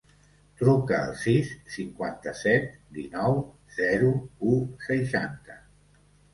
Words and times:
Truca 0.61 0.95
al 1.07 1.11
sis, 1.23 1.51
cinquanta-set, 1.75 2.67
dinou, 2.97 3.39
zero, 3.79 4.13
u, 4.55 4.59
seixanta. 4.91 5.63